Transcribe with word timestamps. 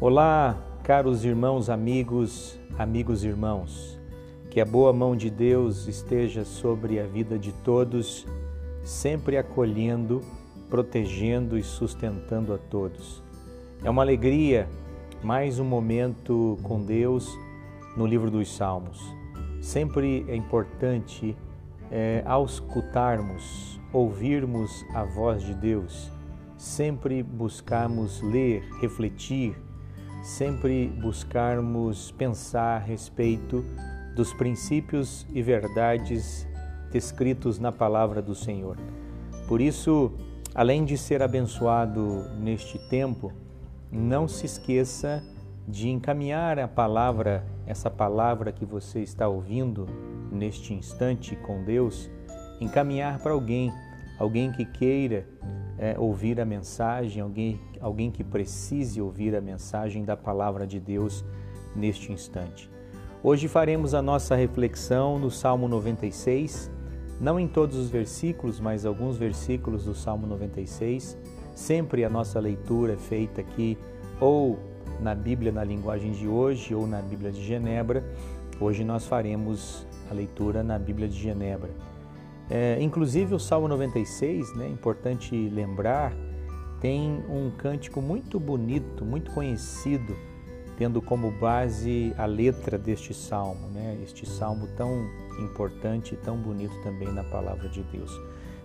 Olá, 0.00 0.56
caros 0.84 1.24
irmãos, 1.24 1.68
amigos, 1.68 2.56
amigos 2.78 3.24
irmãos. 3.24 3.98
Que 4.48 4.60
a 4.60 4.64
boa 4.64 4.92
mão 4.92 5.16
de 5.16 5.28
Deus 5.28 5.88
esteja 5.88 6.44
sobre 6.44 7.00
a 7.00 7.04
vida 7.04 7.36
de 7.36 7.50
todos, 7.64 8.24
sempre 8.84 9.36
acolhendo, 9.36 10.22
protegendo 10.70 11.58
e 11.58 11.64
sustentando 11.64 12.54
a 12.54 12.58
todos. 12.58 13.24
É 13.82 13.90
uma 13.90 14.02
alegria 14.02 14.68
mais 15.20 15.58
um 15.58 15.64
momento 15.64 16.56
com 16.62 16.80
Deus 16.80 17.36
no 17.96 18.06
livro 18.06 18.30
dos 18.30 18.54
Salmos. 18.54 19.02
Sempre 19.60 20.24
é 20.28 20.36
importante, 20.36 21.36
é, 21.90 22.22
ouvirmos 23.92 24.86
a 24.94 25.02
voz 25.02 25.42
de 25.42 25.54
Deus, 25.54 26.08
sempre 26.56 27.20
buscarmos 27.20 28.22
ler, 28.22 28.62
refletir, 28.80 29.56
sempre 30.22 30.88
buscarmos 30.88 32.10
pensar 32.12 32.76
a 32.76 32.78
respeito 32.78 33.64
dos 34.14 34.32
princípios 34.32 35.26
e 35.32 35.40
verdades 35.42 36.46
descritos 36.90 37.58
na 37.58 37.70
palavra 37.70 38.20
do 38.20 38.34
Senhor. 38.34 38.76
Por 39.46 39.60
isso, 39.60 40.12
além 40.54 40.84
de 40.84 40.98
ser 40.98 41.22
abençoado 41.22 42.28
neste 42.38 42.78
tempo, 42.88 43.32
não 43.90 44.26
se 44.26 44.46
esqueça 44.46 45.22
de 45.66 45.88
encaminhar 45.88 46.58
a 46.58 46.66
palavra, 46.66 47.44
essa 47.66 47.90
palavra 47.90 48.50
que 48.50 48.64
você 48.64 49.00
está 49.00 49.28
ouvindo 49.28 49.86
neste 50.32 50.74
instante 50.74 51.36
com 51.36 51.62
Deus, 51.62 52.10
encaminhar 52.60 53.18
para 53.20 53.32
alguém, 53.32 53.72
alguém 54.18 54.50
que 54.50 54.64
queira 54.64 55.26
é, 55.78 55.98
ouvir 55.98 56.40
a 56.40 56.44
mensagem, 56.44 57.22
alguém, 57.22 57.60
alguém 57.80 58.10
que 58.10 58.24
precise 58.24 59.00
ouvir 59.00 59.34
a 59.36 59.40
mensagem 59.40 60.04
da 60.04 60.16
palavra 60.16 60.66
de 60.66 60.80
Deus 60.80 61.24
neste 61.74 62.12
instante. 62.12 62.70
Hoje 63.22 63.48
faremos 63.48 63.94
a 63.94 64.02
nossa 64.02 64.34
reflexão 64.34 65.18
no 65.18 65.30
Salmo 65.30 65.68
96, 65.68 66.70
não 67.20 67.38
em 67.38 67.48
todos 67.48 67.76
os 67.76 67.90
versículos, 67.90 68.60
mas 68.60 68.84
alguns 68.84 69.16
versículos 69.16 69.84
do 69.84 69.94
Salmo 69.94 70.26
96. 70.26 71.16
Sempre 71.54 72.04
a 72.04 72.10
nossa 72.10 72.38
leitura 72.38 72.94
é 72.94 72.96
feita 72.96 73.40
aqui 73.40 73.76
ou 74.20 74.58
na 75.00 75.14
Bíblia 75.14 75.50
na 75.50 75.64
linguagem 75.64 76.12
de 76.12 76.28
hoje 76.28 76.74
ou 76.74 76.86
na 76.86 77.00
Bíblia 77.00 77.32
de 77.32 77.44
Genebra. 77.44 78.04
Hoje 78.60 78.84
nós 78.84 79.06
faremos 79.06 79.86
a 80.10 80.14
leitura 80.14 80.62
na 80.62 80.78
Bíblia 80.78 81.08
de 81.08 81.18
Genebra. 81.18 81.70
É, 82.50 82.78
inclusive 82.80 83.34
o 83.34 83.38
Salmo 83.38 83.68
96, 83.68 84.54
né, 84.56 84.68
importante 84.68 85.36
lembrar, 85.48 86.14
tem 86.80 87.22
um 87.28 87.50
cântico 87.50 88.00
muito 88.00 88.40
bonito, 88.40 89.04
muito 89.04 89.30
conhecido, 89.32 90.16
tendo 90.76 91.02
como 91.02 91.30
base 91.30 92.14
a 92.16 92.24
letra 92.24 92.78
deste 92.78 93.12
salmo, 93.12 93.68
né, 93.68 93.98
este 94.02 94.26
salmo 94.26 94.66
tão 94.76 95.06
importante 95.40 96.14
e 96.14 96.16
tão 96.16 96.38
bonito 96.38 96.74
também 96.82 97.12
na 97.12 97.24
palavra 97.24 97.68
de 97.68 97.82
Deus. 97.82 98.18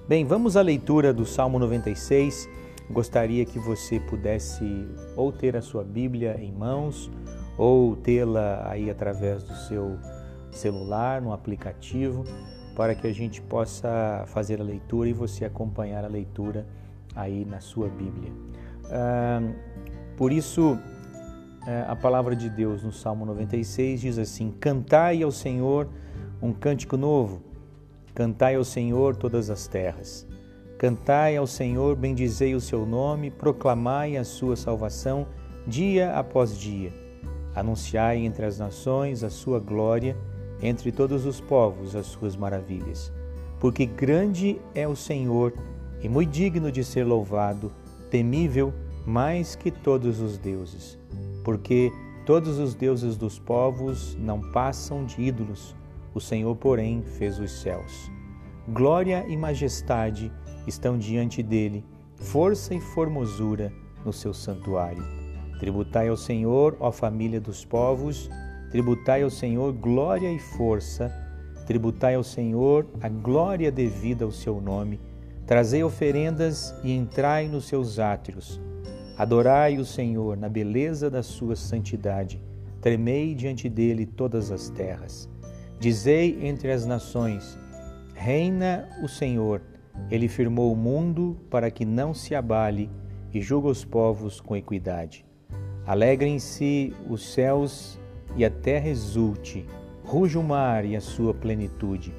Bem, 0.07 0.25
vamos 0.25 0.55
à 0.55 0.61
leitura 0.61 1.13
do 1.13 1.25
Salmo 1.25 1.57
96. 1.59 2.49
Gostaria 2.89 3.45
que 3.45 3.57
você 3.57 3.99
pudesse 3.99 4.63
ou 5.15 5.31
ter 5.31 5.55
a 5.55 5.61
sua 5.61 5.83
Bíblia 5.83 6.37
em 6.39 6.51
mãos 6.51 7.09
ou 7.57 7.95
tê-la 7.95 8.67
aí 8.69 8.89
através 8.89 9.43
do 9.43 9.55
seu 9.55 9.97
celular, 10.51 11.21
no 11.21 11.31
aplicativo 11.31 12.25
para 12.75 12.95
que 12.95 13.07
a 13.07 13.13
gente 13.13 13.41
possa 13.41 14.23
fazer 14.27 14.59
a 14.59 14.63
leitura 14.63 15.09
e 15.09 15.13
você 15.13 15.45
acompanhar 15.45 16.03
a 16.03 16.07
leitura 16.07 16.65
aí 17.15 17.45
na 17.45 17.59
sua 17.59 17.87
Bíblia. 17.87 18.31
Por 20.17 20.31
isso, 20.31 20.77
é, 21.65 21.85
a 21.87 21.95
palavra 21.95 22.35
de 22.35 22.49
Deus 22.49 22.83
no 22.83 22.91
Salmo 22.91 23.25
96 23.25 24.01
diz 24.01 24.17
assim: 24.17 24.51
Cantai 24.51 25.23
ao 25.23 25.31
Senhor 25.31 25.87
um 26.41 26.51
cântico 26.51 26.97
novo, 26.97 27.41
cantai 28.13 28.55
ao 28.55 28.63
Senhor 28.63 29.15
todas 29.15 29.49
as 29.49 29.67
terras. 29.67 30.27
Cantai 30.77 31.37
ao 31.37 31.47
Senhor, 31.47 31.95
bendizei 31.95 32.53
o 32.53 32.59
seu 32.59 32.85
nome, 32.85 33.31
proclamai 33.31 34.17
a 34.17 34.23
sua 34.25 34.55
salvação 34.55 35.25
dia 35.65 36.13
após 36.13 36.57
dia. 36.57 36.91
Anunciai 37.55 38.19
entre 38.19 38.45
as 38.45 38.59
nações 38.59 39.23
a 39.23 39.29
sua 39.29 39.59
glória 39.59 40.17
entre 40.63 40.91
todos 40.91 41.25
os 41.25 41.41
povos 41.41 41.95
as 41.95 42.05
suas 42.07 42.37
maravilhas. 42.37 43.11
Porque 43.59 43.85
grande 43.85 44.59
é 44.73 44.87
o 44.87 44.95
Senhor 44.95 45.53
e 46.01 46.07
muito 46.07 46.31
digno 46.31 46.71
de 46.71 46.83
ser 46.83 47.03
louvado, 47.03 47.71
temível 48.09 48.73
mais 49.05 49.55
que 49.55 49.69
todos 49.69 50.21
os 50.21 50.37
deuses. 50.37 50.97
Porque 51.43 51.91
todos 52.25 52.57
os 52.57 52.73
deuses 52.73 53.17
dos 53.17 53.37
povos 53.37 54.15
não 54.19 54.39
passam 54.51 55.05
de 55.05 55.21
ídolos, 55.21 55.75
o 56.13 56.21
Senhor, 56.21 56.55
porém, 56.55 57.03
fez 57.03 57.39
os 57.39 57.51
céus. 57.61 58.09
Glória 58.69 59.25
e 59.27 59.35
majestade 59.35 60.31
estão 60.65 60.97
diante 60.97 61.43
dele, 61.43 61.83
força 62.15 62.73
e 62.73 62.79
formosura 62.79 63.73
no 64.05 64.13
seu 64.13 64.33
santuário. 64.33 65.03
Tributai 65.59 66.07
ao 66.07 66.17
Senhor, 66.17 66.77
ó 66.79 66.91
família 66.91 67.41
dos 67.41 67.65
povos, 67.65 68.29
Tributai 68.73 69.21
ao 69.21 69.29
Senhor 69.29 69.71
glória 69.71 70.31
e 70.31 70.39
força, 70.39 71.13
tributai 71.67 72.15
ao 72.15 72.23
Senhor 72.23 72.87
a 73.01 73.07
glória 73.07 73.71
devida 73.71 74.25
ao 74.25 74.31
seu 74.31 74.59
nome. 74.59 74.99
Trazei 75.45 75.83
oferendas 75.83 76.73
e 76.83 76.91
entrai 76.91 77.47
nos 77.47 77.65
seus 77.65 77.99
átrios. 77.99 78.59
Adorai 79.15 79.77
o 79.77 79.85
Senhor 79.85 80.35
na 80.35 80.49
beleza 80.49 81.07
da 81.07 81.21
sua 81.21 81.55
santidade. 81.55 82.41
Tremei 82.81 83.35
diante 83.35 83.69
dele 83.69 84.07
todas 84.07 84.49
as 84.49 84.69
terras. 84.69 85.29
Dizei 85.79 86.39
entre 86.41 86.71
as 86.71 86.83
nações: 86.83 87.55
Reina 88.15 88.89
o 89.03 89.07
Senhor. 89.07 89.61
Ele 90.09 90.27
firmou 90.27 90.73
o 90.73 90.75
mundo 90.75 91.37
para 91.47 91.69
que 91.69 91.85
não 91.85 92.11
se 92.11 92.33
abale 92.33 92.89
e 93.31 93.39
julga 93.39 93.67
os 93.67 93.85
povos 93.85 94.41
com 94.41 94.55
equidade. 94.55 95.23
Alegrem-se 95.85 96.91
os 97.07 97.33
céus 97.33 97.99
e 98.35 98.43
a 98.43 98.49
terra 98.49 98.89
exulte, 98.89 99.65
ruja 100.03 100.39
o 100.39 100.43
mar 100.43 100.85
e 100.85 100.95
a 100.95 101.01
sua 101.01 101.33
plenitude, 101.33 102.13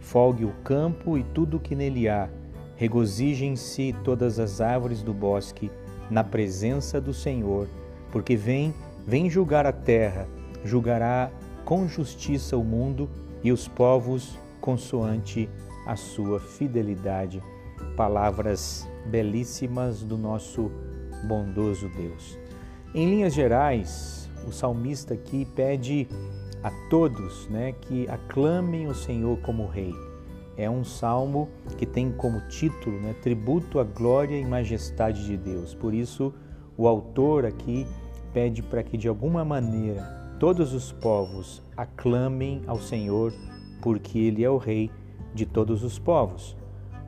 folgue 0.00 0.44
o 0.44 0.52
campo 0.62 1.16
e 1.16 1.24
tudo 1.24 1.56
o 1.56 1.60
que 1.60 1.74
nele 1.74 2.08
há, 2.08 2.28
regozijem-se 2.76 3.94
todas 4.04 4.38
as 4.38 4.60
árvores 4.60 5.02
do 5.02 5.14
bosque 5.14 5.70
na 6.10 6.22
presença 6.22 7.00
do 7.00 7.14
Senhor, 7.14 7.68
porque 8.10 8.36
vem, 8.36 8.74
vem 9.06 9.30
julgar 9.30 9.66
a 9.66 9.72
terra, 9.72 10.28
julgará 10.64 11.30
com 11.64 11.88
justiça 11.88 12.56
o 12.56 12.64
mundo 12.64 13.08
e 13.42 13.50
os 13.50 13.66
povos 13.66 14.38
consoante 14.60 15.48
a 15.86 15.96
sua 15.96 16.40
fidelidade. 16.40 17.42
Palavras 17.96 18.88
belíssimas 19.06 20.02
do 20.02 20.16
nosso 20.16 20.70
bondoso 21.26 21.88
Deus. 21.90 22.38
Em 22.94 23.08
linhas 23.10 23.34
gerais, 23.34 24.23
o 24.46 24.52
salmista 24.52 25.14
aqui 25.14 25.44
pede 25.54 26.08
a 26.62 26.70
todos 26.88 27.46
né, 27.48 27.72
que 27.72 28.08
aclamem 28.08 28.86
o 28.86 28.94
Senhor 28.94 29.38
como 29.40 29.66
Rei. 29.66 29.92
É 30.56 30.70
um 30.70 30.84
salmo 30.84 31.48
que 31.76 31.84
tem 31.84 32.12
como 32.12 32.40
título 32.48 33.00
né, 33.00 33.14
Tributo 33.22 33.78
à 33.78 33.84
Glória 33.84 34.38
e 34.38 34.44
Majestade 34.44 35.26
de 35.26 35.36
Deus. 35.36 35.74
Por 35.74 35.92
isso, 35.92 36.32
o 36.76 36.86
autor 36.86 37.44
aqui 37.44 37.86
pede 38.32 38.62
para 38.62 38.82
que, 38.82 38.96
de 38.96 39.08
alguma 39.08 39.44
maneira, 39.44 40.02
todos 40.38 40.72
os 40.72 40.92
povos 40.92 41.62
aclamem 41.76 42.62
ao 42.66 42.78
Senhor, 42.78 43.32
porque 43.82 44.18
Ele 44.18 44.44
é 44.44 44.50
o 44.50 44.56
Rei 44.56 44.90
de 45.34 45.44
todos 45.44 45.82
os 45.82 45.98
povos. 45.98 46.56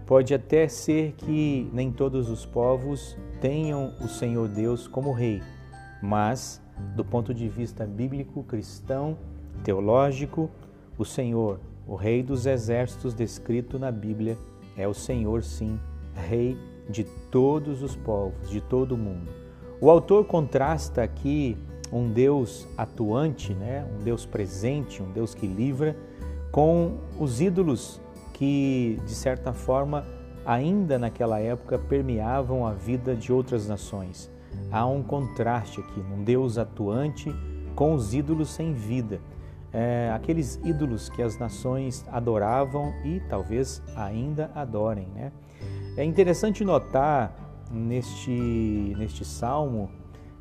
Pode 0.07 0.35
até 0.35 0.69
ser 0.69 1.13
que 1.13 1.69
nem 1.73 1.91
todos 1.91 2.29
os 2.29 2.45
povos 2.45 3.17
tenham 3.41 3.93
o 4.01 4.09
Senhor 4.09 4.49
Deus 4.49 4.87
como 4.87 5.13
Rei, 5.13 5.43
mas 6.03 6.63
do 6.95 7.05
ponto 7.05 7.33
de 7.33 7.49
vista 7.49 7.85
bíblico, 7.85 8.43
cristão, 8.43 9.17
teológico, 9.65 10.51
o 10.99 11.05
Senhor, 11.05 11.59
o 11.87 11.95
Rei 11.95 12.23
dos 12.23 12.47
exércitos 12.47 13.15
descrito 13.15 13.79
na 13.79 13.91
Bíblia, 13.91 14.37
é 14.77 14.87
o 14.87 14.95
Senhor, 14.95 15.43
sim, 15.43 15.79
Rei 16.15 16.57
de 16.89 17.05
todos 17.31 17.83
os 17.83 17.97
povos, 17.97 18.49
de 18.49 18.61
todo 18.61 18.93
o 18.93 18.99
mundo. 18.99 19.31
O 19.81 19.91
autor 19.91 20.25
contrasta 20.25 21.03
aqui 21.03 21.57
um 21.93 22.11
Deus 22.11 22.67
atuante, 22.77 23.53
né? 23.55 23.87
um 23.95 24.03
Deus 24.03 24.25
presente, 24.25 25.03
um 25.03 25.11
Deus 25.13 25.35
que 25.35 25.47
livra, 25.47 25.97
com 26.51 26.97
os 27.19 27.41
ídolos 27.41 28.01
que, 28.33 28.99
de 29.05 29.15
certa 29.15 29.53
forma, 29.53 30.05
ainda 30.45 30.99
naquela 30.99 31.39
época 31.39 31.79
permeavam 31.79 32.67
a 32.67 32.73
vida 32.73 33.15
de 33.15 33.33
outras 33.33 33.69
nações 33.69 34.31
há 34.71 34.87
um 34.87 35.03
contraste 35.03 35.81
aqui, 35.81 36.01
um 36.01 36.23
Deus 36.23 36.59
atuante 36.59 37.35
com 37.75 37.95
os 37.95 38.15
ídolos 38.15 38.51
sem 38.51 38.73
vida. 38.73 39.21
É, 39.73 40.11
aqueles 40.15 40.59
ídolos 40.65 41.09
que 41.09 41.23
as 41.23 41.39
nações 41.39 42.05
adoravam 42.11 42.95
e 43.05 43.21
talvez 43.29 43.83
ainda 43.95 44.51
adorem. 44.55 45.07
Né? 45.15 45.33
É 45.97 46.05
interessante 46.05 46.65
notar 46.65 47.35
neste, 47.71 48.95
neste 48.97 49.25
salmo 49.25 49.91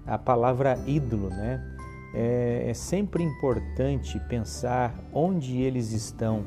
a 0.06 0.18
palavra 0.18 0.78
ídolo, 0.86 1.30
né? 1.30 1.72
É, 2.14 2.68
é 2.70 2.74
sempre 2.74 3.24
importante 3.24 4.20
pensar 4.30 4.96
onde 5.12 5.58
eles 5.62 5.92
estão, 5.92 6.46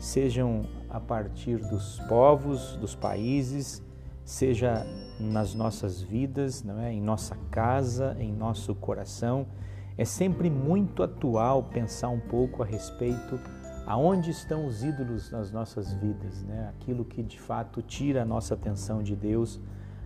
sejam 0.00 0.62
a 0.90 0.98
partir 0.98 1.58
dos 1.58 2.00
povos, 2.08 2.76
dos 2.78 2.94
países, 2.96 3.85
seja 4.26 4.84
nas 5.20 5.54
nossas 5.54 6.02
vidas, 6.02 6.64
não 6.64 6.80
é? 6.80 6.92
em 6.92 7.00
nossa 7.00 7.36
casa, 7.48 8.16
em 8.18 8.32
nosso 8.32 8.74
coração. 8.74 9.46
É 9.96 10.04
sempre 10.04 10.50
muito 10.50 11.02
atual 11.02 11.62
pensar 11.62 12.08
um 12.08 12.18
pouco 12.18 12.60
a 12.62 12.66
respeito 12.66 13.38
aonde 13.86 14.32
estão 14.32 14.66
os 14.66 14.82
ídolos 14.82 15.30
nas 15.30 15.52
nossas 15.52 15.92
vidas, 15.92 16.42
né? 16.42 16.68
Aquilo 16.70 17.04
que 17.04 17.22
de 17.22 17.38
fato 17.38 17.80
tira 17.80 18.22
a 18.22 18.24
nossa 18.24 18.54
atenção 18.54 19.00
de 19.00 19.14
Deus, 19.14 19.60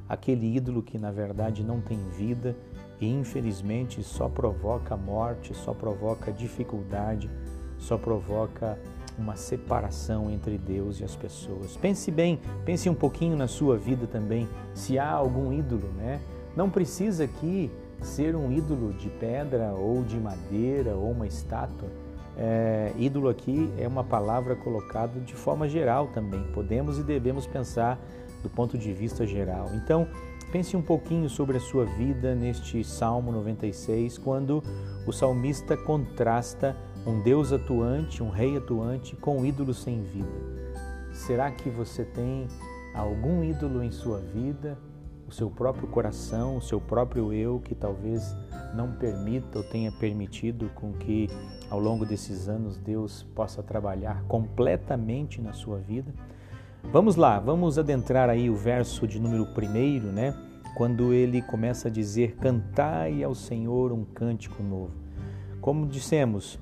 aquele 0.07 0.55
ídolo 0.55 0.83
que 0.83 0.99
na 0.99 1.11
verdade 1.11 1.65
não 1.65 1.81
tem 1.81 1.99
vida 2.11 2.55
e 3.01 3.09
infelizmente 3.09 4.03
só 4.03 4.29
provoca 4.29 4.95
morte, 4.99 5.55
só 5.55 5.73
provoca 5.73 6.31
dificuldade, 6.31 7.31
só 7.79 7.97
provoca 7.97 8.79
uma 9.19 9.37
separação 9.37 10.31
entre 10.31 10.59
Deus 10.59 11.01
e 11.01 11.05
as 11.05 11.17
pessoas. 11.17 11.77
Pense 11.77 12.11
bem, 12.11 12.41
pense 12.65 12.89
um 12.89 12.95
pouquinho 12.95 13.37
na 13.37 13.49
sua 13.49 13.77
vida 13.77 14.07
também, 14.07 14.49
se 14.75 14.99
há 14.99 15.11
algum 15.11 15.53
ídolo, 15.53 15.89
né? 15.97 16.21
Não 16.57 16.69
precisa 16.69 17.25
aqui 17.25 17.71
ser 18.03 18.35
um 18.35 18.51
ídolo 18.51 18.93
de 18.93 19.09
pedra 19.09 19.73
ou 19.73 20.03
de 20.03 20.19
madeira 20.19 20.95
ou 20.95 21.11
uma 21.11 21.27
estátua. 21.27 21.89
É, 22.37 22.93
ídolo 22.97 23.29
aqui 23.29 23.71
é 23.79 23.87
uma 23.87 24.03
palavra 24.03 24.57
colocada 24.57 25.21
de 25.21 25.35
forma 25.35 25.69
geral 25.69 26.09
também. 26.09 26.43
Podemos 26.55 26.99
e 26.99 27.03
devemos 27.03 27.47
pensar 27.47 27.99
do 28.43 28.49
ponto 28.49 28.79
de 28.79 28.93
vista 28.93 29.27
geral. 29.27 29.69
Então, 29.75 30.09
pense 30.51 30.77
um 30.77 30.83
pouquinho 30.83 31.29
sobre 31.29 31.59
a 31.59 31.61
sua 31.61 31.85
vida 31.85 32.35
neste 32.35 32.83
Salmo 32.83 33.31
96, 33.31 34.19
quando 34.19 34.63
o 35.07 35.13
salmista 35.13 35.77
contrasta 35.77 36.77
um 37.07 37.21
Deus 37.21 37.53
atuante, 37.53 38.23
um 38.23 38.31
rei 38.31 38.57
atuante 38.57 39.17
com 39.17 39.39
um 39.39 39.47
ídolo 39.47 39.73
sem 39.73 40.03
vida. 40.03 40.29
Será 41.13 41.51
que 41.51 41.71
você 41.71 42.05
tem 42.05 42.47
algum 42.95 43.43
ídolo 43.43 43.83
em 43.83 43.91
sua 43.91 44.19
vida, 44.19 44.79
o 45.27 45.33
seu 45.33 45.51
próprio 45.51 45.89
coração, 45.89 46.57
o 46.57 46.63
seu 46.63 46.81
próprio 46.81 47.33
eu, 47.33 47.61
que 47.61 47.75
talvez 47.75 48.37
não 48.75 48.93
permita 48.93 49.59
ou 49.59 49.65
tenha 49.65 49.91
permitido 49.91 50.71
com 50.75 50.93
que 50.93 51.29
ao 51.71 51.81
longo 51.81 52.05
desses 52.05 52.49
anos 52.49 52.77
Deus 52.77 53.23
possa 53.35 53.63
trabalhar 53.63 54.23
completamente 54.25 55.41
na 55.41 55.53
sua 55.53 55.79
vida? 55.79 56.13
Vamos 56.93 57.17
lá, 57.17 57.39
vamos 57.39 57.79
adentrar 57.79 58.29
aí 58.29 58.51
o 58.51 58.57
verso 58.57 59.07
de 59.07 59.21
número 59.21 59.47
primeiro, 59.55 60.09
né? 60.09 60.35
Quando 60.77 61.13
ele 61.13 61.43
começa 61.43 61.89
a 61.89 61.91
dizer: 61.91 62.37
Cantai 62.37 63.23
ao 63.23 63.35
Senhor 63.35 63.93
um 63.93 64.05
cântico 64.05 64.63
novo. 64.63 64.93
Como 65.61 65.87
dissemos, 65.87 66.59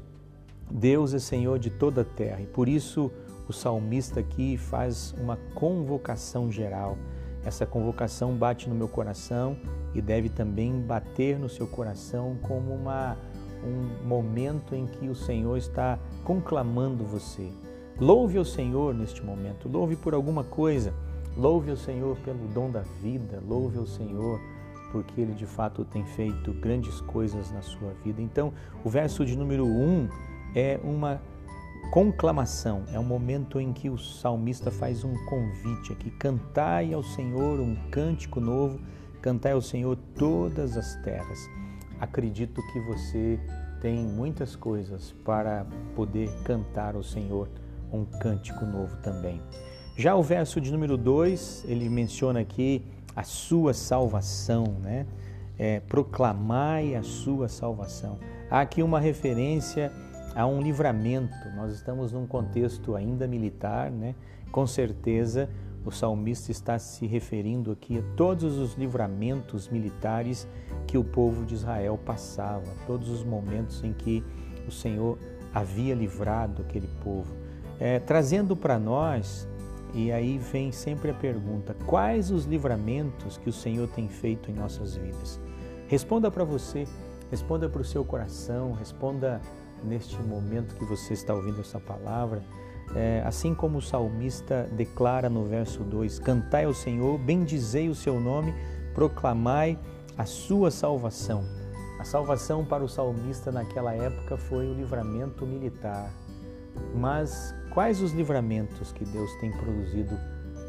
Deus 0.70 1.14
é 1.14 1.18
Senhor 1.18 1.58
de 1.58 1.70
toda 1.70 2.02
a 2.02 2.04
terra 2.04 2.40
e 2.40 2.46
por 2.46 2.68
isso 2.68 3.10
o 3.48 3.52
salmista 3.52 4.20
aqui 4.20 4.56
faz 4.56 5.14
uma 5.18 5.38
convocação 5.54 6.52
geral. 6.52 6.98
Essa 7.44 7.64
convocação 7.64 8.34
bate 8.34 8.68
no 8.68 8.74
meu 8.74 8.88
coração 8.88 9.56
e 9.94 10.02
deve 10.02 10.28
também 10.28 10.80
bater 10.80 11.38
no 11.38 11.48
seu 11.48 11.66
coração 11.66 12.36
como 12.42 12.74
uma, 12.74 13.16
um 13.64 14.06
momento 14.06 14.74
em 14.74 14.86
que 14.86 15.08
o 15.08 15.14
Senhor 15.14 15.56
está 15.56 15.98
conclamando 16.24 17.04
você. 17.04 17.50
Louve 17.98 18.36
ao 18.36 18.44
Senhor 18.44 18.94
neste 18.94 19.24
momento, 19.24 19.68
louve 19.68 19.96
por 19.96 20.12
alguma 20.12 20.44
coisa, 20.44 20.92
louve 21.36 21.70
ao 21.70 21.76
Senhor 21.76 22.16
pelo 22.18 22.46
dom 22.48 22.70
da 22.70 22.82
vida, 23.02 23.42
louve 23.48 23.78
ao 23.78 23.86
Senhor 23.86 24.38
porque 24.92 25.20
Ele 25.20 25.34
de 25.34 25.46
fato 25.46 25.84
tem 25.84 26.04
feito 26.04 26.52
grandes 26.52 27.00
coisas 27.02 27.50
na 27.50 27.62
sua 27.62 27.92
vida. 28.04 28.22
Então, 28.22 28.52
o 28.84 28.88
verso 28.88 29.24
de 29.24 29.36
número 29.36 29.64
1 29.66 29.68
um 29.68 30.08
é 30.54 30.78
uma 30.82 31.20
conclamação, 31.90 32.84
é 32.92 32.98
um 32.98 33.04
momento 33.04 33.60
em 33.60 33.72
que 33.72 33.88
o 33.88 33.98
salmista 33.98 34.70
faz 34.70 35.04
um 35.04 35.14
convite 35.26 35.92
aqui: 35.92 36.10
cantai 36.10 36.92
ao 36.92 37.02
Senhor 37.02 37.60
um 37.60 37.76
cântico 37.90 38.40
novo, 38.40 38.80
cantai 39.22 39.52
ao 39.52 39.62
Senhor 39.62 39.96
todas 40.16 40.76
as 40.76 40.94
terras. 41.02 41.38
Acredito 42.00 42.62
que 42.72 42.80
você 42.80 43.40
tem 43.80 43.98
muitas 43.98 44.54
coisas 44.54 45.14
para 45.24 45.66
poder 45.94 46.28
cantar 46.44 46.94
ao 46.94 47.02
Senhor 47.02 47.48
um 47.92 48.04
cântico 48.04 48.64
novo 48.64 48.96
também. 48.98 49.40
Já 49.96 50.14
o 50.14 50.22
verso 50.22 50.60
de 50.60 50.70
número 50.70 50.96
2, 50.96 51.64
ele 51.66 51.88
menciona 51.88 52.40
aqui 52.40 52.84
a 53.16 53.24
sua 53.24 53.74
salvação, 53.74 54.64
né? 54.80 55.06
É, 55.58 55.80
proclamai 55.80 56.94
a 56.94 57.02
sua 57.02 57.48
salvação. 57.48 58.18
Há 58.48 58.60
aqui 58.60 58.80
uma 58.80 59.00
referência 59.00 59.92
há 60.38 60.46
um 60.46 60.62
livramento. 60.62 61.36
Nós 61.56 61.72
estamos 61.72 62.12
num 62.12 62.24
contexto 62.24 62.94
ainda 62.94 63.26
militar, 63.26 63.90
né? 63.90 64.14
Com 64.52 64.68
certeza 64.68 65.50
o 65.84 65.90
salmista 65.90 66.52
está 66.52 66.78
se 66.78 67.06
referindo 67.06 67.72
aqui 67.72 67.98
a 67.98 68.02
todos 68.16 68.56
os 68.56 68.74
livramentos 68.74 69.68
militares 69.68 70.46
que 70.86 70.96
o 70.96 71.02
povo 71.02 71.44
de 71.44 71.54
Israel 71.54 71.98
passava, 71.98 72.66
todos 72.86 73.08
os 73.08 73.24
momentos 73.24 73.82
em 73.82 73.92
que 73.92 74.22
o 74.66 74.70
Senhor 74.70 75.18
havia 75.52 75.94
livrado 75.94 76.62
aquele 76.62 76.88
povo, 77.02 77.34
é, 77.80 77.98
trazendo 77.98 78.54
para 78.54 78.78
nós. 78.78 79.48
E 79.92 80.12
aí 80.12 80.38
vem 80.38 80.70
sempre 80.70 81.10
a 81.10 81.14
pergunta: 81.14 81.74
quais 81.84 82.30
os 82.30 82.44
livramentos 82.44 83.36
que 83.38 83.48
o 83.48 83.52
Senhor 83.52 83.88
tem 83.88 84.08
feito 84.08 84.52
em 84.52 84.54
nossas 84.54 84.94
vidas? 84.94 85.40
Responda 85.88 86.30
para 86.30 86.44
você, 86.44 86.86
responda 87.28 87.68
para 87.68 87.80
o 87.80 87.84
seu 87.84 88.04
coração, 88.04 88.72
responda 88.72 89.40
neste 89.84 90.20
momento 90.22 90.74
que 90.74 90.84
você 90.84 91.14
está 91.14 91.34
ouvindo 91.34 91.60
essa 91.60 91.80
palavra, 91.80 92.42
é, 92.94 93.22
assim 93.26 93.54
como 93.54 93.78
o 93.78 93.82
salmista 93.82 94.68
declara 94.72 95.28
no 95.28 95.44
verso 95.44 95.84
2: 95.84 96.18
Cantai 96.18 96.64
ao 96.64 96.74
Senhor, 96.74 97.18
bendizei 97.18 97.88
o 97.88 97.94
seu 97.94 98.18
nome, 98.18 98.54
proclamai 98.94 99.78
a 100.16 100.24
sua 100.24 100.70
salvação. 100.70 101.44
A 101.98 102.04
salvação 102.04 102.64
para 102.64 102.84
o 102.84 102.88
salmista 102.88 103.50
naquela 103.50 103.92
época 103.92 104.36
foi 104.36 104.66
o 104.66 104.74
livramento 104.74 105.44
militar. 105.44 106.10
Mas 106.94 107.54
quais 107.70 108.00
os 108.00 108.12
livramentos 108.12 108.92
que 108.92 109.04
Deus 109.04 109.30
tem 109.40 109.50
produzido 109.50 110.16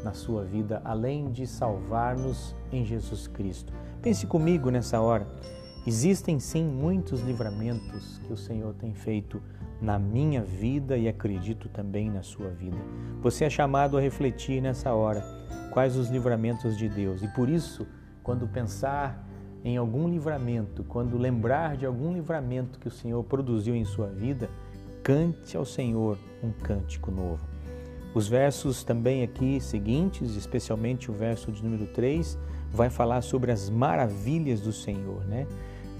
na 0.02 0.12
sua 0.12 0.44
vida, 0.44 0.82
além 0.84 1.30
de 1.30 1.46
salvar-nos 1.46 2.54
em 2.72 2.84
Jesus 2.84 3.28
Cristo? 3.28 3.72
Pense 4.02 4.26
comigo 4.26 4.70
nessa 4.70 5.00
hora. 5.00 5.26
Existem 5.86 6.38
sim 6.38 6.64
muitos 6.64 7.20
livramentos 7.22 8.20
que 8.26 8.32
o 8.32 8.36
Senhor 8.36 8.74
tem 8.74 8.92
feito 8.92 9.42
na 9.80 9.98
minha 9.98 10.42
vida 10.42 10.96
e 10.96 11.08
acredito 11.08 11.68
também 11.68 12.10
na 12.10 12.22
sua 12.22 12.50
vida. 12.50 12.76
Você 13.22 13.44
é 13.44 13.50
chamado 13.50 13.96
a 13.96 14.00
refletir 14.00 14.60
nessa 14.60 14.92
hora 14.92 15.24
quais 15.72 15.96
os 15.96 16.10
livramentos 16.10 16.76
de 16.76 16.88
Deus. 16.88 17.22
E 17.22 17.28
por 17.28 17.48
isso, 17.48 17.86
quando 18.22 18.46
pensar 18.46 19.26
em 19.64 19.76
algum 19.76 20.08
livramento, 20.08 20.84
quando 20.84 21.16
lembrar 21.16 21.76
de 21.76 21.86
algum 21.86 22.12
livramento 22.12 22.78
que 22.78 22.88
o 22.88 22.90
Senhor 22.90 23.22
produziu 23.24 23.74
em 23.74 23.84
sua 23.84 24.08
vida, 24.08 24.50
cante 25.02 25.56
ao 25.56 25.64
Senhor 25.64 26.18
um 26.42 26.50
cântico 26.50 27.10
novo. 27.10 27.40
Os 28.14 28.28
versos 28.28 28.82
também 28.82 29.22
aqui 29.22 29.60
seguintes, 29.60 30.34
especialmente 30.34 31.10
o 31.10 31.14
verso 31.14 31.52
de 31.52 31.62
número 31.62 31.86
3, 31.86 32.36
vai 32.70 32.90
falar 32.90 33.22
sobre 33.22 33.52
as 33.52 33.70
maravilhas 33.70 34.60
do 34.60 34.72
Senhor, 34.72 35.24
né? 35.26 35.46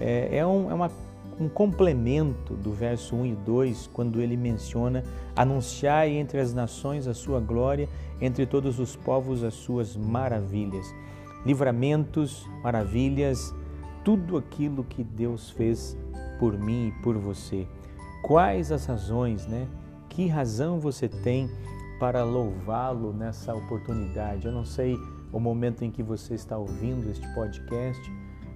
É, 0.01 0.37
é, 0.37 0.45
um, 0.45 0.71
é 0.71 0.73
uma, 0.73 0.91
um 1.39 1.47
complemento 1.47 2.55
do 2.55 2.71
verso 2.71 3.15
1 3.15 3.25
e 3.27 3.35
2, 3.35 3.89
quando 3.93 4.21
ele 4.21 4.35
menciona: 4.35 5.03
Anunciai 5.35 6.11
entre 6.11 6.39
as 6.39 6.53
nações 6.53 7.07
a 7.07 7.13
sua 7.13 7.39
glória, 7.39 7.87
entre 8.19 8.45
todos 8.45 8.79
os 8.79 8.95
povos 8.95 9.43
as 9.43 9.53
suas 9.53 9.95
maravilhas. 9.95 10.85
Livramentos, 11.45 12.47
maravilhas, 12.63 13.53
tudo 14.03 14.37
aquilo 14.37 14.83
que 14.83 15.03
Deus 15.03 15.49
fez 15.51 15.97
por 16.39 16.57
mim 16.57 16.87
e 16.87 17.03
por 17.03 17.17
você. 17.17 17.67
Quais 18.23 18.71
as 18.71 18.85
razões, 18.85 19.47
né? 19.47 19.67
Que 20.09 20.27
razão 20.27 20.79
você 20.79 21.07
tem 21.07 21.49
para 21.99 22.23
louvá-lo 22.23 23.13
nessa 23.13 23.53
oportunidade? 23.55 24.45
Eu 24.45 24.51
não 24.51 24.65
sei 24.65 24.97
o 25.31 25.39
momento 25.39 25.83
em 25.83 25.89
que 25.89 26.03
você 26.03 26.33
está 26.33 26.57
ouvindo 26.57 27.09
este 27.09 27.27
podcast, 27.33 28.11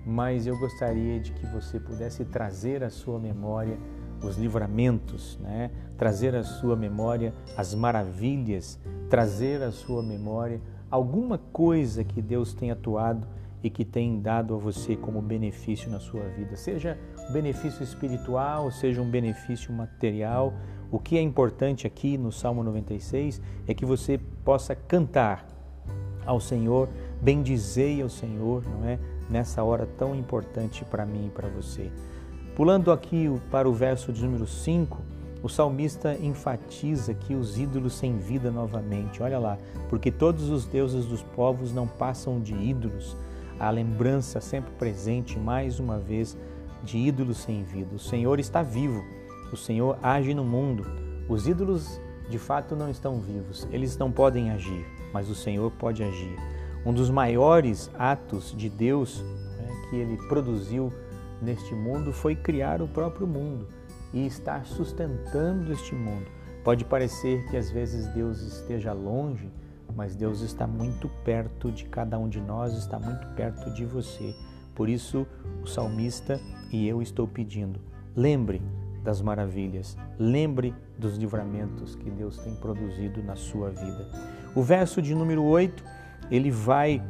mas 0.06 0.46
eu 0.46 0.58
gostaria 0.60 1.20
de 1.20 1.32
que 1.32 1.46
você 1.48 1.80
pudesse 1.80 2.24
trazer 2.26 2.84
à 2.84 2.90
sua 2.90 3.20
memória 3.20 3.78
os 4.24 4.38
livramentos, 4.38 5.38
né? 5.42 5.72
trazer 5.98 6.36
à 6.36 6.44
sua 6.44 6.76
memória 6.76 7.34
as 7.58 7.74
maravilhas, 7.74 8.80
trazer 9.10 9.62
à 9.62 9.72
sua 9.72 10.04
memória 10.04 10.62
alguma 10.90 11.38
coisa 11.38 12.04
que 12.04 12.22
Deus 12.22 12.54
tem 12.54 12.72
atuado 12.72 13.28
e 13.64 13.70
que 13.70 13.84
tem 13.84 14.22
dado 14.22 14.54
a 14.54 14.58
você 14.58 14.96
como 14.96 15.22
benefício 15.22 15.90
na 15.90 16.00
sua 16.00 16.24
vida, 16.30 16.56
seja 16.56 16.98
um 17.28 17.34
benefício 17.34 17.84
espiritual, 17.84 18.70
seja 18.70 19.02
um 19.02 19.10
benefício 19.10 19.74
material. 19.74 20.54
O 20.92 21.00
que 21.00 21.18
é 21.18 21.22
importante 21.22 21.88
aqui 21.88 22.16
no 22.16 22.32
Salmo 22.32 22.64
96 22.64 23.42
é 23.68 23.74
que 23.74 23.84
você 23.84 24.20
possa 24.44 24.76
cantar 24.76 25.48
ao 26.26 26.40
Senhor, 26.40 26.90
bendizei 27.22 28.02
ao 28.02 28.10
Senhor, 28.10 28.64
não 28.64 28.88
é? 28.88 29.00
Nessa 29.30 29.64
hora 29.64 29.88
tão 29.98 30.16
importante 30.16 30.86
para 30.86 31.06
mim 31.06 31.28
e 31.28 31.30
para 31.30 31.48
você. 31.48 31.92
Pulando 32.56 32.92
aqui 32.92 33.30
para 33.52 33.68
o 33.68 33.74
verso 33.74 34.14
de 34.14 34.24
número 34.24 34.48
5, 34.48 35.02
o 35.44 35.50
salmista 35.50 36.18
enfatiza 36.20 37.12
aqui 37.12 37.36
os 37.36 37.58
ídolos 37.60 37.94
sem 37.94 38.18
vida 38.18 38.50
novamente. 38.50 39.22
Olha 39.22 39.38
lá, 39.38 39.58
porque 39.90 40.12
todos 40.12 40.50
os 40.50 40.66
deuses 40.66 41.06
dos 41.06 41.22
povos 41.22 41.72
não 41.72 41.88
passam 41.88 42.40
de 42.40 42.56
ídolos. 42.56 43.16
A 43.60 43.70
lembrança 43.70 44.42
sempre 44.42 44.72
presente, 44.74 45.38
mais 45.38 45.80
uma 45.80 46.00
vez, 46.00 46.38
de 46.84 46.98
ídolos 46.98 47.38
sem 47.38 47.64
vida. 47.64 47.96
O 47.96 48.00
Senhor 48.00 48.40
está 48.40 48.62
vivo, 48.62 49.04
o 49.52 49.58
Senhor 49.58 50.00
age 50.02 50.34
no 50.34 50.44
mundo. 50.44 50.86
Os 51.30 51.48
ídolos 51.48 52.00
de 52.30 52.40
fato 52.40 52.76
não 52.76 52.90
estão 52.90 53.20
vivos, 53.20 53.68
eles 53.72 53.98
não 53.98 54.12
podem 54.12 54.50
agir, 54.50 54.86
mas 55.14 55.30
o 55.30 55.36
Senhor 55.36 55.72
pode 55.72 56.04
agir. 56.04 56.36
Um 56.86 56.94
dos 56.94 57.10
maiores 57.10 57.90
atos 57.98 58.54
de 58.56 58.70
Deus 58.70 59.22
né, 59.58 59.88
que 59.90 59.96
ele 59.96 60.18
produziu 60.28 60.94
neste 61.42 61.74
mundo 61.74 62.14
foi 62.14 62.36
criar 62.36 62.82
o 62.82 62.88
próprio 62.88 63.26
mundo 63.26 63.68
e 64.14 64.26
estar 64.26 64.66
sustentando 64.66 65.74
este 65.74 65.96
mundo. 65.96 66.28
Pode 66.64 66.86
parecer 66.86 67.46
que 67.50 67.58
às 67.58 67.70
vezes 67.70 68.08
Deus 68.14 68.42
esteja 68.42 68.94
longe, 68.94 69.52
mas 69.96 70.16
Deus 70.16 70.42
está 70.42 70.68
muito 70.68 71.10
perto 71.24 71.72
de 71.72 71.86
cada 71.86 72.18
um 72.18 72.30
de 72.30 72.42
nós, 72.42 72.74
está 72.78 73.00
muito 73.00 73.28
perto 73.36 73.72
de 73.72 73.86
você. 73.86 74.36
Por 74.74 74.90
isso, 74.90 75.26
o 75.64 75.68
salmista 75.68 76.40
e 76.72 76.88
eu 76.88 77.02
estou 77.02 77.28
pedindo: 77.28 77.80
lembre 78.16 78.62
das 79.04 79.22
maravilhas, 79.22 79.98
lembre 80.18 80.74
dos 80.98 81.18
livramentos 81.18 81.96
que 81.96 82.10
Deus 82.10 82.38
tem 82.40 82.56
produzido 82.56 83.24
na 83.24 83.36
sua 83.36 83.70
vida. 83.70 84.10
O 84.56 84.64
verso 84.64 85.02
de 85.02 85.14
número 85.14 85.44
8, 85.44 85.84
ele 86.30 86.52
vai 86.52 87.02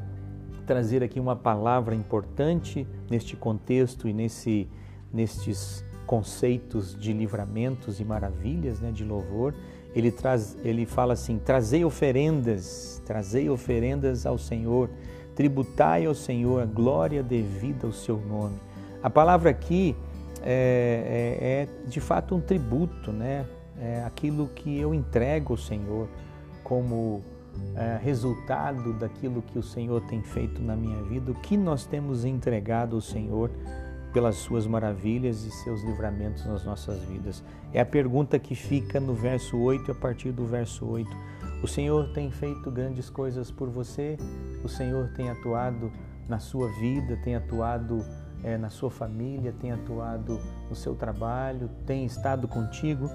trazer 0.66 1.04
aqui 1.04 1.20
uma 1.20 1.36
palavra 1.36 1.96
importante 1.96 2.88
neste 3.10 3.36
contexto 3.36 4.08
e 4.08 4.14
nesse, 4.14 4.68
nestes 5.14 5.86
conceitos 6.06 6.98
de 7.00 7.14
livramentos 7.14 8.00
e 8.00 8.06
maravilhas, 8.06 8.80
né, 8.80 8.92
de 8.92 9.04
louvor. 9.04 9.54
Ele 9.96 10.12
traz, 10.12 10.58
ele 10.64 10.86
fala 10.86 11.14
assim: 11.14 11.40
trazei 11.40 11.86
oferendas, 11.86 13.02
trazei 13.06 13.50
oferendas 13.50 14.26
ao 14.26 14.38
Senhor, 14.38 14.90
tributai 15.36 16.06
ao 16.06 16.14
Senhor 16.14 16.62
a 16.62 16.66
glória 16.66 17.24
devida 17.24 17.88
ao 17.88 17.94
seu 17.94 18.18
nome. 18.18 18.58
A 19.02 19.10
palavra 19.10 19.50
aqui 19.50 19.96
é, 20.42 21.38
é, 21.40 21.86
é 21.86 21.90
de 21.90 22.00
fato 22.00 22.36
um 22.36 22.42
tributo, 22.42 23.12
né? 23.12 23.46
É 23.80 24.04
aquilo 24.06 24.48
que 24.48 24.80
eu 24.80 24.94
entrego 24.94 25.54
ao 25.54 25.58
Senhor 25.58 26.08
como 26.64 27.24
é, 27.76 28.00
resultado 28.02 28.94
daquilo 28.94 29.42
que 29.42 29.60
o 29.60 29.64
Senhor 29.64 30.02
tem 30.02 30.22
feito 30.22 30.62
na 30.62 30.76
minha 30.76 31.02
vida, 31.04 31.32
o 31.32 31.36
que 31.36 31.58
nós 31.58 31.86
temos 31.86 32.26
entregado 32.26 32.96
ao 32.96 33.02
Senhor 33.02 33.52
pelas 34.14 34.36
suas 34.38 34.66
maravilhas 34.66 35.44
e 35.44 35.52
seus 35.52 35.84
livramentos 35.84 36.46
nas 36.46 36.64
nossas 36.64 37.04
vidas. 37.04 37.44
É 37.74 37.82
a 37.82 37.86
pergunta 37.86 38.40
que 38.40 38.56
fica 38.56 38.98
no 38.98 39.14
verso 39.14 39.58
8 39.58 39.92
a 39.92 39.96
partir 39.96 40.32
do 40.32 40.46
verso 40.46 40.86
8. 40.86 41.10
O 41.62 41.68
Senhor 41.68 42.14
tem 42.14 42.32
feito 42.32 42.72
grandes 42.72 43.10
coisas 43.10 43.52
por 43.52 43.70
você, 43.70 44.18
o 44.64 44.70
Senhor 44.70 45.10
tem 45.16 45.30
atuado 45.30 45.92
na 46.30 46.40
sua 46.40 46.70
vida, 46.80 47.18
tem 47.24 47.36
atuado 47.36 48.06
é, 48.44 48.58
na 48.58 48.70
sua 48.70 48.90
família, 48.90 49.54
tem 49.60 49.72
atuado 49.72 50.40
no 50.70 50.76
seu 50.76 50.96
trabalho, 50.96 51.70
tem 51.86 52.06
estado 52.06 52.48
contigo. 52.48 53.10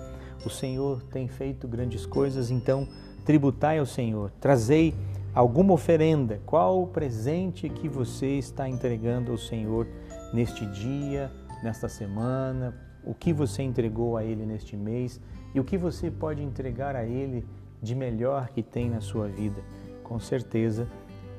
O 0.44 0.50
Senhor 0.50 1.02
tem 1.04 1.28
feito 1.28 1.68
grandes 1.68 2.04
coisas, 2.04 2.50
então 2.50 2.88
tributai 3.24 3.78
ao 3.78 3.86
Senhor, 3.86 4.30
trazei 4.40 4.94
alguma 5.34 5.72
oferenda. 5.72 6.40
Qual 6.46 6.82
o 6.82 6.86
presente 6.86 7.68
que 7.68 7.88
você 7.88 8.38
está 8.38 8.68
entregando 8.68 9.30
ao 9.30 9.38
Senhor 9.38 9.86
neste 10.32 10.66
dia, 10.66 11.30
nesta 11.62 11.88
semana? 11.88 12.74
O 13.04 13.14
que 13.14 13.32
você 13.32 13.62
entregou 13.62 14.16
a 14.16 14.24
Ele 14.24 14.44
neste 14.44 14.76
mês 14.76 15.20
e 15.54 15.60
o 15.60 15.64
que 15.64 15.78
você 15.78 16.10
pode 16.10 16.42
entregar 16.42 16.96
a 16.96 17.04
Ele 17.04 17.46
de 17.82 17.94
melhor 17.94 18.48
que 18.48 18.62
tem 18.62 18.90
na 18.90 19.00
sua 19.00 19.28
vida? 19.28 19.62
Com 20.02 20.18
certeza, 20.18 20.86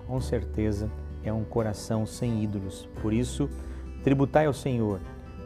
com 0.07 0.19
certeza 0.19 0.89
é 1.23 1.31
um 1.31 1.43
coração 1.43 2.05
sem 2.05 2.43
ídolos. 2.43 2.89
Por 3.01 3.13
isso, 3.13 3.47
Tributai 4.03 4.47
ao 4.47 4.53
Senhor, 4.53 5.00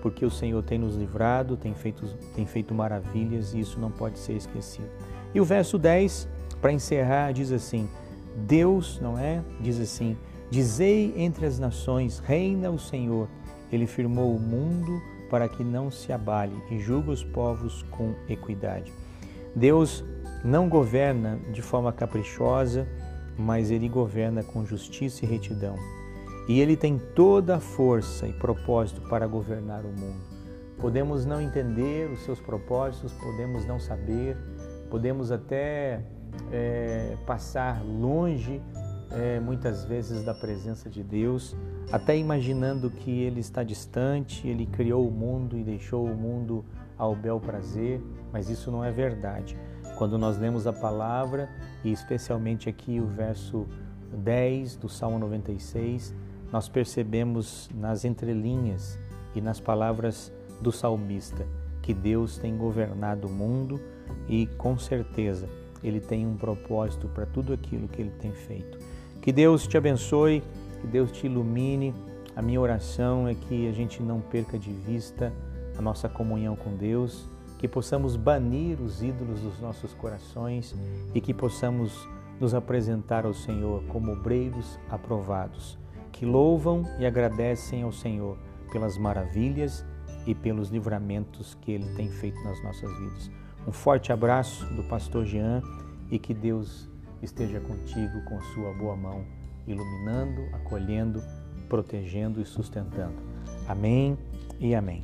porque 0.06 0.24
o 0.24 0.30
Senhor 0.30 0.62
tem 0.62 0.78
nos 0.78 0.96
livrado, 0.96 1.58
tem 1.58 1.74
feito, 1.74 2.06
tem 2.36 2.46
feito 2.46 2.76
maravilhas 2.76 3.56
e 3.56 3.60
isso 3.60 3.80
não 3.80 3.90
pode 3.90 4.20
ser 4.20 4.34
esquecido. 4.34 4.88
E 5.34 5.42
o 5.42 5.44
verso 5.44 5.80
10, 5.80 6.30
para 6.62 6.72
encerrar, 6.72 7.32
diz 7.32 7.52
assim: 7.52 7.90
Deus, 8.36 9.00
não 9.02 9.18
é? 9.18 9.42
Diz 9.60 9.80
assim: 9.80 10.16
Dizei 10.52 11.12
entre 11.18 11.48
as 11.48 11.58
nações, 11.58 12.20
reina 12.20 12.70
o 12.70 12.78
Senhor. 12.78 13.28
Ele 13.72 13.88
firmou 13.88 14.36
o 14.36 14.40
mundo 14.40 15.02
para 15.28 15.50
que 15.50 15.64
não 15.64 15.90
se 15.90 16.14
abale 16.14 16.56
e 16.70 16.78
julga 16.78 17.10
os 17.10 17.24
povos 17.24 17.82
com 17.90 18.14
equidade. 18.30 18.94
Deus 19.56 20.06
não 20.44 20.70
governa 20.70 21.40
de 21.52 21.64
forma 21.64 21.92
caprichosa, 21.92 22.88
mas 23.36 23.72
ele 23.72 23.90
governa 23.90 24.44
com 24.44 24.64
justiça 24.64 25.26
e 25.26 25.28
retidão 25.28 25.76
e 26.48 26.60
ele 26.60 26.78
tem 26.78 27.00
toda 27.16 27.56
a 27.56 27.60
força 27.60 28.28
e 28.28 28.34
propósito 28.34 29.02
para 29.02 29.26
governar 29.28 29.84
o 29.84 29.90
mundo. 29.90 30.22
Podemos 30.78 31.26
não 31.26 31.42
entender 31.42 32.10
os 32.12 32.20
seus 32.24 32.40
propósitos, 32.40 33.12
podemos 33.14 33.66
não 33.66 33.80
saber, 33.80 34.38
podemos 34.90 35.32
até 35.32 36.04
é, 36.52 37.18
passar 37.26 37.84
longe 37.84 38.62
é, 39.12 39.40
muitas 39.40 39.86
vezes 39.86 40.24
da 40.24 40.34
presença 40.34 40.90
de 40.90 41.02
Deus, 41.02 41.56
até 41.92 42.18
imaginando 42.18 42.90
que 42.90 43.24
Ele 43.24 43.40
está 43.40 43.64
distante, 43.64 44.48
Ele 44.48 44.66
criou 44.66 45.08
o 45.08 45.12
mundo 45.12 45.58
e 45.58 45.64
deixou 45.64 46.06
o 46.06 46.16
mundo 46.16 46.66
ao 46.98 47.16
bel 47.16 47.40
prazer, 47.40 48.02
mas 48.32 48.50
isso 48.50 48.70
não 48.70 48.84
é 48.84 48.92
verdade. 48.92 49.58
Quando 49.98 50.18
nós 50.18 50.38
lemos 50.38 50.68
a 50.68 50.74
palavra, 50.74 51.50
e 51.84 51.92
especialmente 51.92 52.68
aqui 52.68 53.00
o 53.00 53.08
verso 53.08 53.66
10 54.12 54.76
do 54.76 54.90
Salmo 54.90 55.18
96, 55.20 56.14
nós 56.56 56.70
percebemos 56.70 57.70
nas 57.76 58.06
entrelinhas 58.06 58.98
e 59.36 59.42
nas 59.42 59.60
palavras 59.60 60.32
do 60.62 60.72
salmista 60.72 61.46
que 61.82 61.94
Deus 61.94 62.38
tem 62.38 62.56
governado 62.56 63.28
o 63.28 63.30
mundo 63.30 63.78
e 64.30 64.48
com 64.58 64.80
certeza 64.80 65.50
ele 65.84 66.00
tem 66.00 66.26
um 66.26 66.38
propósito 66.38 67.10
para 67.10 67.26
tudo 67.26 67.52
aquilo 67.52 67.90
que 67.90 68.02
ele 68.02 68.12
tem 68.22 68.32
feito. 68.32 68.80
Que 69.22 69.34
Deus 69.34 69.68
te 69.68 69.78
abençoe, 69.78 70.42
que 70.80 70.88
Deus 70.88 71.12
te 71.12 71.26
ilumine. 71.26 71.94
A 72.38 72.42
minha 72.42 72.62
oração 72.62 73.28
é 73.28 73.36
que 73.36 73.68
a 73.68 73.74
gente 73.74 74.02
não 74.02 74.22
perca 74.22 74.58
de 74.58 74.72
vista 74.72 75.34
a 75.78 75.82
nossa 75.82 76.08
comunhão 76.08 76.56
com 76.56 76.74
Deus, 76.78 77.26
que 77.60 77.68
possamos 77.68 78.16
banir 78.16 78.80
os 78.80 79.04
ídolos 79.04 79.42
dos 79.42 79.60
nossos 79.60 79.94
corações 79.94 80.74
e 81.14 81.20
que 81.20 81.34
possamos 81.34 82.08
nos 82.40 82.54
apresentar 82.54 83.26
ao 83.26 83.34
Senhor 83.34 83.84
como 83.90 84.14
obreiros 84.14 84.80
aprovados 84.90 85.78
que 86.16 86.26
louvam 86.26 86.84
e 86.98 87.06
agradecem 87.06 87.84
ao 87.84 87.92
Senhor 87.92 88.38
pelas 88.72 88.98
maravilhas 88.98 89.86
e 90.26 90.34
pelos 90.34 90.70
livramentos 90.70 91.56
que 91.62 91.74
Ele 91.74 91.94
tem 91.96 92.10
feito 92.10 92.42
nas 92.42 92.64
nossas 92.64 92.90
vidas. 92.98 93.30
Um 93.68 93.72
forte 93.72 94.14
abraço 94.14 94.66
do 94.76 94.84
pastor 94.84 95.26
Jean 95.26 95.62
e 96.10 96.18
que 96.18 96.34
Deus 96.34 96.90
esteja 97.22 97.60
contigo 97.60 98.24
com 98.30 98.42
sua 98.54 98.74
boa 98.74 98.96
mão, 98.96 99.26
iluminando, 99.68 100.42
acolhendo, 100.54 101.22
protegendo 101.68 102.40
e 102.40 102.46
sustentando. 102.46 103.16
Amém 103.68 104.18
e 104.58 104.74
amém. 104.74 105.04